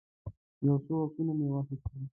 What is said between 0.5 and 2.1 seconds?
یو څو عکسونه مې واخیستل.